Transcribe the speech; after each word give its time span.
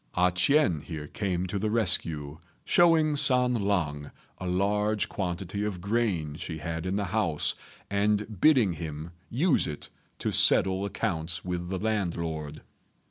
A 0.15 0.31
ch'ien 0.31 0.81
here 0.81 1.05
came 1.05 1.45
to 1.45 1.59
the 1.59 1.69
rescue, 1.69 2.39
showing 2.65 3.15
San 3.15 3.53
lang 3.53 4.09
a 4.39 4.47
large 4.47 5.07
quantity 5.07 5.63
of 5.63 5.79
grain 5.79 6.33
she 6.37 6.57
had 6.57 6.87
in 6.87 6.95
the 6.95 7.05
house, 7.05 7.53
and 7.87 8.41
bidding 8.41 8.73
him 8.73 9.11
use 9.29 9.67
it 9.67 9.91
to 10.17 10.31
settle 10.31 10.85
accounts 10.85 11.45
with 11.45 11.69
the 11.69 11.77
landlord. 11.77 12.63